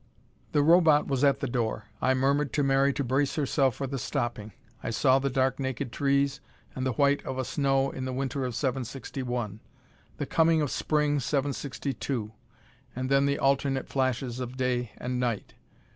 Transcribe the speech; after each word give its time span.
The 0.51 0.63
Robot 0.63 1.07
was 1.07 1.23
at 1.23 1.41
the 1.41 1.47
door. 1.47 1.83
I 2.01 2.15
murmured 2.15 2.51
to 2.53 2.63
Mary 2.63 2.91
to 2.91 3.03
brace 3.03 3.35
herself 3.35 3.75
for 3.75 3.85
the 3.85 3.99
stopping. 3.99 4.51
I 4.81 4.89
saw 4.89 5.19
the 5.19 5.29
dark 5.29 5.59
naked 5.59 5.91
trees 5.91 6.41
and 6.73 6.87
the 6.87 6.93
white 6.93 7.23
of 7.23 7.37
a 7.37 7.45
snow 7.45 7.91
in 7.91 8.05
the 8.05 8.11
winter 8.11 8.43
of 8.43 8.55
761; 8.55 9.59
the 10.17 10.25
coming 10.25 10.67
spring 10.67 11.17
of 11.17 11.21
762. 11.23 12.31
And 12.95 13.11
then 13.11 13.27
the 13.27 13.37
alternate 13.37 13.87
flashes 13.89 14.39
of 14.39 14.57
day 14.57 14.91
and 14.97 15.19
night. 15.19 15.53